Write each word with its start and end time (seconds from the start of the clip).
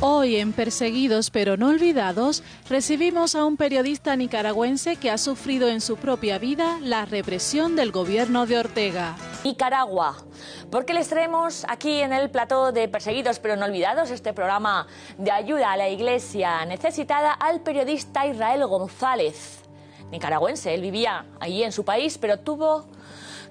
Hoy 0.00 0.36
en 0.36 0.52
Perseguidos 0.52 1.30
pero 1.30 1.56
no 1.56 1.68
olvidados 1.68 2.42
recibimos 2.68 3.34
a 3.34 3.44
un 3.44 3.56
periodista 3.56 4.16
nicaragüense 4.16 4.96
que 4.96 5.10
ha 5.10 5.18
sufrido 5.18 5.68
en 5.68 5.80
su 5.80 5.96
propia 5.96 6.38
vida 6.38 6.78
la 6.80 7.04
represión 7.04 7.76
del 7.76 7.92
gobierno 7.92 8.46
de 8.46 8.58
Ortega. 8.58 9.16
Nicaragua, 9.44 10.16
porque 10.70 10.94
les 10.94 11.08
traemos 11.08 11.64
aquí 11.68 12.00
en 12.00 12.12
el 12.12 12.30
plató 12.30 12.72
de 12.72 12.88
Perseguidos 12.88 13.38
pero 13.38 13.56
no 13.56 13.64
olvidados 13.66 14.10
este 14.10 14.32
programa 14.32 14.86
de 15.16 15.30
ayuda 15.30 15.72
a 15.72 15.76
la 15.76 15.88
iglesia 15.88 16.64
necesitada 16.66 17.32
al 17.32 17.60
periodista 17.60 18.26
Israel 18.26 18.66
González, 18.66 19.62
nicaragüense. 20.10 20.74
Él 20.74 20.82
vivía 20.82 21.24
allí 21.40 21.62
en 21.62 21.72
su 21.72 21.84
país, 21.84 22.18
pero 22.18 22.40
tuvo 22.40 22.86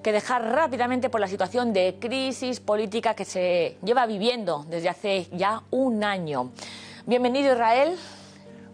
que 0.04 0.12
dejar 0.12 0.44
rápidamente 0.44 1.08
por 1.08 1.18
la 1.18 1.28
situación 1.28 1.72
de 1.72 1.96
crisis 1.98 2.60
política 2.60 3.14
que 3.14 3.24
se 3.24 3.78
lleva 3.82 4.04
viviendo 4.04 4.66
desde 4.68 4.90
hace 4.90 5.28
ya 5.32 5.62
un 5.70 6.04
año. 6.04 6.50
Bienvenido 7.06 7.54
Israel. 7.54 7.96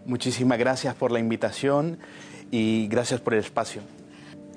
Muchísimas 0.05 0.59
gracias 0.59 0.93
por 0.93 1.09
la 1.09 1.19
invitación 1.19 1.99
y 2.51 2.89
gracias 2.89 3.21
por 3.21 3.33
el 3.33 3.39
espacio. 3.39 3.81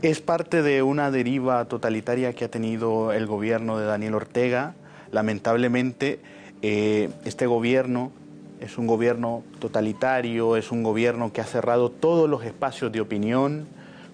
Es 0.03 0.21
parte 0.21 0.63
de 0.63 0.83
una 0.83 1.13
deriva 1.13 1.65
totalitaria 1.67 2.33
que 2.33 2.45
ha 2.45 2.51
tenido 2.51 3.13
el 3.13 3.27
gobierno 3.27 3.79
de 3.79 3.87
Daniel 3.87 4.17
Ortega. 4.17 4.75
Lamentablemente, 5.13 6.19
eh, 6.61 7.09
este 7.25 7.47
gobierno 7.47 8.11
es 8.59 8.79
un 8.79 8.89
gobierno 8.89 9.45
totalitario, 9.61 10.57
es 10.57 10.73
un 10.73 10.83
gobierno 10.83 11.33
que 11.33 11.41
ha 11.41 11.47
cerrado 11.47 11.93
todos 11.93 12.29
los 12.29 12.43
espacios 12.45 12.91
de 12.91 13.01
opinión, 13.01 13.69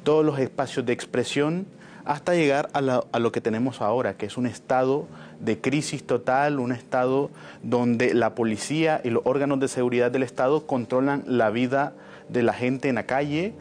todos 0.05 0.27
los 0.27 0.39
espacios 0.39 0.85
de 0.85 0.93
expresión 0.93 1.80
hasta 2.05 2.35
llegar 2.35 2.71
a, 2.73 2.81
lo 3.19 3.33
que 3.33 3.41
tenemos 3.41 3.81
ahora, 3.81 4.15
que 4.15 4.27
es 4.27 4.37
un 4.37 4.47
estado 4.47 5.07
de 5.41 5.61
crisis 5.61 6.05
total, 6.05 6.59
un 6.59 6.73
estado 6.73 7.31
donde 7.63 8.15
la 8.15 8.35
policía 8.35 9.01
y 9.05 9.11
los 9.11 9.23
órganos 9.25 9.61
de 9.61 9.69
seguridad 9.69 10.11
del 10.11 10.23
Estado 10.23 10.67
controlan 10.67 11.23
la 11.27 11.51
vida 11.51 11.95
de 12.29 12.43
la 12.43 12.53
gente 12.53 12.89
en 12.89 12.97
la 12.97 13.05
calle 13.05 13.55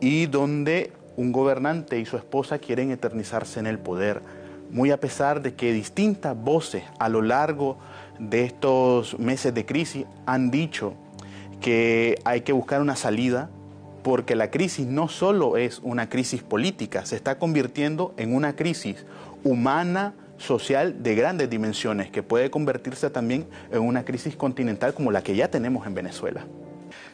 y 0.00 0.26
donde 0.26 0.92
un 1.16 1.32
gobernante 1.32 1.98
y 1.98 2.06
su 2.06 2.16
esposa 2.16 2.58
quieren 2.58 2.90
eternizarse 2.90 3.60
en 3.60 3.66
el 3.66 3.78
poder. 3.78 4.20
Muy 4.70 4.90
a 4.90 4.98
pesar 4.98 5.42
de 5.42 5.54
que 5.54 5.72
distintas 5.72 6.36
voces 6.36 6.82
a 6.98 7.08
lo 7.08 7.22
largo 7.22 7.78
de 8.18 8.44
estos 8.44 9.18
meses 9.18 9.54
de 9.54 9.64
crisis 9.64 10.06
han 10.26 10.50
dicho 10.50 10.94
que 11.60 12.18
hay 12.24 12.42
que 12.42 12.52
buscar 12.52 12.80
una 12.80 12.96
salida, 12.96 13.48
porque 14.06 14.36
la 14.36 14.52
crisis 14.52 14.86
no 14.86 15.08
solo 15.08 15.56
es 15.56 15.80
una 15.82 16.08
crisis 16.08 16.40
política, 16.40 17.04
se 17.04 17.16
está 17.16 17.40
convirtiendo 17.40 18.14
en 18.16 18.36
una 18.36 18.54
crisis 18.54 19.04
humana, 19.42 20.14
social 20.38 21.02
de 21.02 21.16
grandes 21.16 21.50
dimensiones, 21.50 22.08
que 22.12 22.22
puede 22.22 22.48
convertirse 22.48 23.10
también 23.10 23.48
en 23.72 23.80
una 23.80 24.04
crisis 24.04 24.36
continental 24.36 24.94
como 24.94 25.10
la 25.10 25.24
que 25.24 25.34
ya 25.34 25.50
tenemos 25.50 25.88
en 25.88 25.94
Venezuela. 25.94 26.46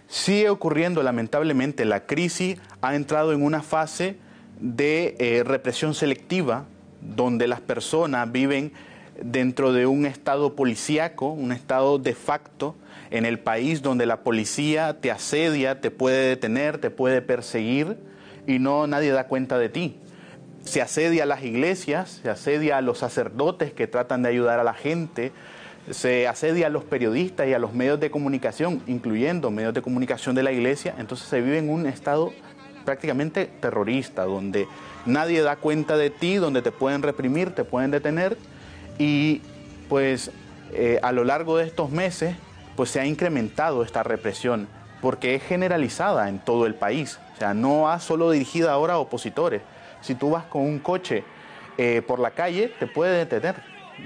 Sigue 0.06 0.50
ocurriendo, 0.50 1.02
lamentablemente, 1.02 1.86
la 1.86 2.04
crisis 2.04 2.58
ha 2.82 2.94
entrado 2.94 3.32
en 3.32 3.42
una 3.42 3.62
fase 3.62 4.18
de 4.60 5.16
eh, 5.18 5.44
represión 5.44 5.94
selectiva, 5.94 6.66
donde 7.00 7.48
las 7.48 7.62
personas 7.62 8.30
viven 8.30 8.70
dentro 9.20 9.72
de 9.72 9.86
un 9.86 10.06
estado 10.06 10.54
policíaco, 10.54 11.28
un 11.28 11.52
estado 11.52 11.98
de 11.98 12.14
facto, 12.14 12.74
en 13.10 13.26
el 13.26 13.38
país 13.38 13.82
donde 13.82 14.06
la 14.06 14.20
policía 14.20 14.98
te 15.00 15.10
asedia, 15.10 15.80
te 15.80 15.90
puede 15.90 16.28
detener, 16.28 16.78
te 16.78 16.90
puede 16.90 17.20
perseguir 17.20 17.98
y 18.46 18.58
no 18.58 18.86
nadie 18.86 19.12
da 19.12 19.26
cuenta 19.26 19.58
de 19.58 19.68
ti. 19.68 19.98
Se 20.64 20.80
asedia 20.80 21.24
a 21.24 21.26
las 21.26 21.42
iglesias, 21.44 22.20
se 22.22 22.30
asedia 22.30 22.78
a 22.78 22.80
los 22.80 22.98
sacerdotes 22.98 23.72
que 23.72 23.86
tratan 23.86 24.22
de 24.22 24.30
ayudar 24.30 24.60
a 24.60 24.64
la 24.64 24.72
gente, 24.72 25.32
se 25.90 26.26
asedia 26.26 26.68
a 26.68 26.70
los 26.70 26.84
periodistas 26.84 27.48
y 27.48 27.52
a 27.52 27.58
los 27.58 27.74
medios 27.74 28.00
de 28.00 28.10
comunicación, 28.10 28.82
incluyendo 28.86 29.50
medios 29.50 29.74
de 29.74 29.82
comunicación 29.82 30.34
de 30.34 30.44
la 30.44 30.52
iglesia, 30.52 30.94
entonces 30.98 31.28
se 31.28 31.40
vive 31.40 31.58
en 31.58 31.68
un 31.68 31.86
estado 31.86 32.32
prácticamente 32.84 33.46
terrorista, 33.60 34.24
donde 34.24 34.66
nadie 35.04 35.42
da 35.42 35.56
cuenta 35.56 35.96
de 35.96 36.10
ti, 36.10 36.36
donde 36.36 36.62
te 36.62 36.72
pueden 36.72 37.02
reprimir, 37.02 37.50
te 37.50 37.64
pueden 37.64 37.90
detener 37.90 38.36
y 38.98 39.40
pues 39.88 40.30
eh, 40.72 40.98
a 41.02 41.12
lo 41.12 41.24
largo 41.24 41.58
de 41.58 41.66
estos 41.66 41.90
meses 41.90 42.34
pues 42.76 42.90
se 42.90 43.00
ha 43.00 43.06
incrementado 43.06 43.82
esta 43.82 44.02
represión 44.02 44.68
porque 45.00 45.34
es 45.34 45.42
generalizada 45.42 46.28
en 46.28 46.38
todo 46.38 46.66
el 46.66 46.74
país. 46.74 47.18
O 47.34 47.38
sea, 47.38 47.54
no 47.54 47.90
ha 47.90 47.98
solo 47.98 48.30
dirigida 48.30 48.72
ahora 48.72 48.94
a 48.94 48.98
opositores. 48.98 49.60
Si 50.00 50.14
tú 50.14 50.30
vas 50.30 50.44
con 50.44 50.62
un 50.62 50.78
coche 50.78 51.24
eh, 51.76 52.02
por 52.06 52.20
la 52.20 52.30
calle, 52.30 52.72
te 52.78 52.86
puede 52.86 53.18
detener, 53.18 53.56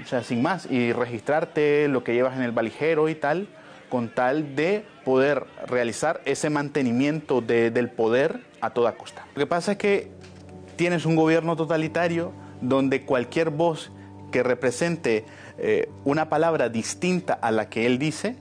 o 0.03 0.07
sea, 0.07 0.23
sin 0.23 0.41
más, 0.41 0.67
y 0.69 0.93
registrarte 0.93 1.87
lo 1.87 2.03
que 2.03 2.13
llevas 2.13 2.35
en 2.35 2.43
el 2.43 2.51
valijero 2.51 3.09
y 3.09 3.15
tal, 3.15 3.47
con 3.89 4.09
tal 4.09 4.55
de 4.55 4.85
poder 5.05 5.45
realizar 5.67 6.21
ese 6.25 6.49
mantenimiento 6.49 7.41
del 7.41 7.89
poder 7.89 8.41
a 8.59 8.71
toda 8.71 8.95
costa. 8.95 9.25
Lo 9.35 9.39
que 9.39 9.47
pasa 9.47 9.73
es 9.73 9.77
que 9.77 10.11
tienes 10.75 11.05
un 11.05 11.15
gobierno 11.15 11.55
totalitario 11.55 12.33
donde 12.61 13.05
cualquier 13.05 13.49
voz 13.49 13.91
represente 14.43 15.25
eh, 15.57 15.89
una 16.03 16.29
palabra 16.29 16.69
distinta 16.69 17.33
a 17.33 17.51
la 17.51 17.69
que 17.69 17.85
él 17.85 17.99
dice, 17.99 18.35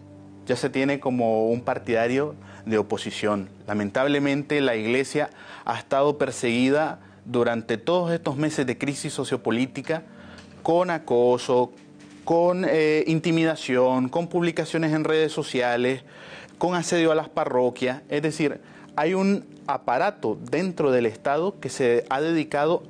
ya 0.47 0.57
se 0.57 0.71
tiene 0.71 1.01
como 1.01 1.49
un 1.49 1.62
partidario 1.62 2.34
de 2.65 2.79
oposición. 2.79 3.49
Lamentablemente 3.67 4.61
la 4.61 4.77
iglesia 4.77 5.31
ha 5.65 5.79
estado 5.79 6.19
perseguida 6.19 7.01
durante 7.25 7.79
todos 7.79 8.12
estos 8.12 8.37
meses 8.37 8.67
de 8.67 8.79
crisis 8.79 9.12
sociopolítica 9.12 10.03
con 10.62 10.91
acoso, 10.91 11.73
con 12.25 12.65
eh, 12.69 13.05
intimidación, 13.06 14.09
con 14.09 14.29
publicaciones 14.29 14.93
en 14.93 15.05
redes 15.05 15.33
sociales, 15.33 16.03
con 16.59 16.75
asedio 16.75 17.12
a 17.12 17.15
las 17.15 17.29
parroquias. 17.29 18.03
Es 18.09 18.23
decir, 18.23 18.61
hay 18.97 19.15
un 19.15 19.45
aparato 19.67 20.39
dentro 20.51 20.91
del 20.91 21.06
Estado 21.06 21.59
que 21.61 21.69
se 21.69 22.05
ha 22.09 22.21
dedicado 22.21 22.83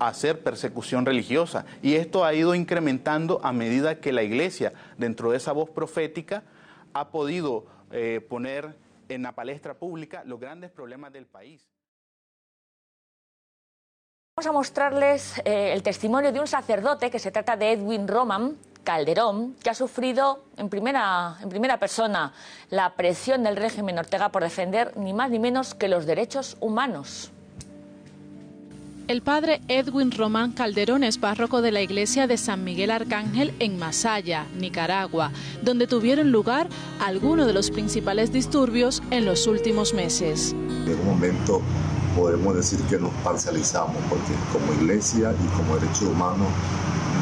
hacer 0.00 0.42
persecución 0.42 1.06
religiosa 1.06 1.64
y 1.82 1.94
esto 1.94 2.24
ha 2.24 2.34
ido 2.34 2.54
incrementando 2.54 3.40
a 3.42 3.52
medida 3.52 4.00
que 4.00 4.12
la 4.12 4.22
iglesia, 4.22 4.72
dentro 4.96 5.30
de 5.30 5.36
esa 5.36 5.52
voz 5.52 5.70
profética, 5.70 6.42
ha 6.92 7.08
podido 7.10 7.66
eh, 7.90 8.20
poner 8.28 8.76
en 9.08 9.22
la 9.22 9.32
palestra 9.32 9.74
pública 9.74 10.22
los 10.24 10.38
grandes 10.38 10.70
problemas 10.70 11.12
del 11.12 11.26
país. 11.26 11.66
Vamos 14.36 14.46
a 14.46 14.52
mostrarles 14.52 15.38
eh, 15.44 15.72
el 15.72 15.82
testimonio 15.82 16.30
de 16.30 16.38
un 16.38 16.46
sacerdote 16.46 17.10
que 17.10 17.18
se 17.18 17.32
trata 17.32 17.56
de 17.56 17.72
Edwin 17.72 18.06
Roman 18.06 18.56
Calderón, 18.84 19.54
que 19.62 19.70
ha 19.70 19.74
sufrido 19.74 20.44
en 20.56 20.68
primera, 20.68 21.36
en 21.42 21.48
primera 21.48 21.78
persona 21.78 22.32
la 22.70 22.94
presión 22.94 23.42
del 23.42 23.56
régimen 23.56 23.98
Ortega 23.98 24.30
por 24.30 24.42
defender 24.42 24.96
ni 24.96 25.12
más 25.12 25.30
ni 25.30 25.38
menos 25.38 25.74
que 25.74 25.88
los 25.88 26.06
derechos 26.06 26.56
humanos. 26.60 27.32
El 29.08 29.22
padre 29.22 29.62
Edwin 29.68 30.10
Román 30.12 30.52
Calderón 30.52 31.02
es 31.02 31.16
párroco 31.16 31.62
de 31.62 31.72
la 31.72 31.80
iglesia 31.80 32.26
de 32.26 32.36
San 32.36 32.62
Miguel 32.62 32.90
Arcángel 32.90 33.54
en 33.58 33.78
Masaya, 33.78 34.44
Nicaragua, 34.60 35.32
donde 35.62 35.86
tuvieron 35.86 36.30
lugar 36.30 36.68
algunos 37.00 37.46
de 37.46 37.54
los 37.54 37.70
principales 37.70 38.34
disturbios 38.34 39.02
en 39.10 39.24
los 39.24 39.46
últimos 39.46 39.94
meses. 39.94 40.52
En 40.52 41.00
un 41.00 41.06
momento 41.06 41.62
podemos 42.14 42.54
decir 42.54 42.80
que 42.90 42.98
nos 42.98 43.14
parcializamos, 43.24 43.96
porque 44.10 44.34
como 44.52 44.74
iglesia 44.74 45.32
y 45.32 45.56
como 45.56 45.76
derechos 45.76 46.02
humanos 46.02 46.48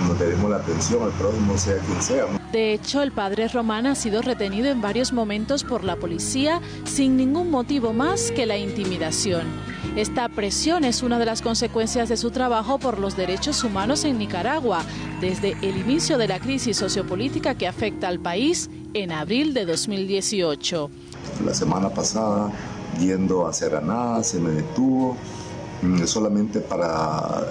nos 0.09 0.19
debemos 0.19 0.51
la 0.51 0.57
atención 0.57 1.05
al 1.05 1.13
prójimo, 1.13 1.57
sea 1.57 1.79
quien 1.79 2.03
sea. 2.03 2.27
De 2.51 2.75
hecho, 2.75 3.01
el 3.01 3.13
padre 3.13 3.47
Román 3.47 3.87
ha 3.87 3.95
sido 3.95 4.23
retenido 4.23 4.67
en 4.69 4.81
varios 4.81 5.13
momentos 5.13 5.63
por 5.63 5.85
la 5.85 5.95
policía 5.95 6.61
sin 6.85 7.17
ningún 7.17 7.49
motivo 7.49 7.93
más 7.93 8.33
que 8.33 8.45
la 8.45 8.57
intimidación. 8.57 9.76
Esta 9.97 10.29
presión 10.29 10.85
es 10.85 11.03
una 11.03 11.19
de 11.19 11.25
las 11.25 11.41
consecuencias 11.41 12.11
de 12.11 12.19
su 12.19 12.31
trabajo 12.31 12.79
por 12.79 12.99
los 12.99 13.17
derechos 13.17 13.65
humanos 13.65 14.05
en 14.05 14.19
Nicaragua 14.19 14.83
desde 15.23 15.53
el 15.63 15.79
inicio 15.79 16.19
de 16.19 16.29
la 16.29 16.39
crisis 16.39 16.77
sociopolítica 16.77 17.55
que 17.55 17.67
afecta 17.67 18.09
al 18.09 18.21
país 18.21 18.69
en 18.93 19.11
abril 19.11 19.55
de 19.55 19.65
2018. 19.65 20.91
La 21.47 21.55
semana 21.55 21.89
pasada, 21.89 22.53
yendo 23.01 23.47
a 23.47 23.55
Seraná, 23.55 24.23
se 24.23 24.39
me 24.39 24.51
detuvo 24.51 25.17
mm, 25.81 26.05
solamente 26.05 26.61
para 26.61 27.47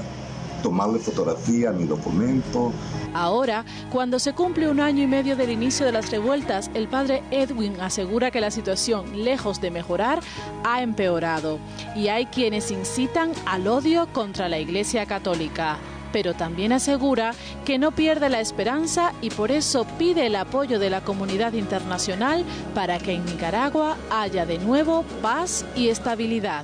tomarle 0.66 0.98
fotografía 0.98 1.72
mi 1.72 1.86
documento. 1.86 2.72
Ahora, 3.14 3.64
cuando 3.92 4.18
se 4.18 4.34
cumple 4.34 4.68
un 4.68 4.80
año 4.80 5.04
y 5.04 5.08
medio 5.08 5.36
del 5.36 5.52
inicio 5.52 5.86
de 5.86 5.92
las 5.92 6.10
revueltas, 6.10 6.72
el 6.74 6.88
padre 6.88 7.22
Edwin 7.30 7.80
asegura 7.80 8.32
que 8.32 8.42
la 8.42 8.50
situación, 8.50 9.24
lejos 9.24 9.62
de 9.62 9.70
mejorar, 9.70 10.22
ha 10.64 10.82
empeorado 10.82 11.60
y 11.96 12.08
hay 12.08 12.26
quienes 12.26 12.72
incitan 12.72 13.32
al 13.46 13.68
odio 13.68 14.08
contra 14.12 14.50
la 14.50 14.58
Iglesia 14.58 15.06
Católica 15.06 15.78
pero 16.12 16.34
también 16.34 16.72
asegura 16.72 17.34
que 17.66 17.78
no 17.78 17.92
pierde 17.92 18.30
la 18.30 18.40
esperanza 18.40 19.12
y 19.22 19.32
por 19.32 19.52
eso 19.52 19.86
pide 20.00 20.28
el 20.28 20.38
apoyo 20.38 20.80
de 20.80 20.90
la 20.90 21.02
comunidad 21.02 21.52
internacional 21.52 22.46
para 22.74 23.00
que 23.00 23.12
en 23.12 23.26
Nicaragua 23.26 23.98
haya 24.10 24.46
de 24.46 24.58
nuevo 24.58 25.04
paz 25.22 25.66
y 25.76 25.90
estabilidad. 25.90 26.64